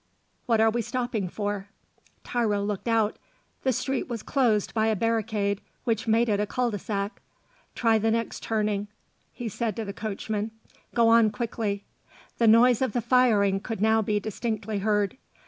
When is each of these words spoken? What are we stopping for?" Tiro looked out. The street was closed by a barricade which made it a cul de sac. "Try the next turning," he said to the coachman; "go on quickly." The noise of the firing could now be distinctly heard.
What 0.47 0.59
are 0.59 0.71
we 0.71 0.81
stopping 0.81 1.29
for?" 1.29 1.67
Tiro 2.23 2.63
looked 2.63 2.87
out. 2.87 3.17
The 3.61 3.71
street 3.71 4.07
was 4.07 4.23
closed 4.23 4.73
by 4.73 4.87
a 4.87 4.95
barricade 4.95 5.61
which 5.83 6.07
made 6.07 6.27
it 6.27 6.39
a 6.39 6.47
cul 6.47 6.71
de 6.71 6.79
sac. 6.79 7.21
"Try 7.75 7.99
the 7.99 8.09
next 8.09 8.41
turning," 8.41 8.87
he 9.31 9.47
said 9.47 9.75
to 9.75 9.85
the 9.85 9.93
coachman; 9.93 10.49
"go 10.95 11.09
on 11.09 11.29
quickly." 11.29 11.83
The 12.39 12.47
noise 12.47 12.81
of 12.81 12.93
the 12.93 13.01
firing 13.01 13.59
could 13.59 13.79
now 13.79 14.01
be 14.01 14.19
distinctly 14.19 14.79
heard. 14.79 15.17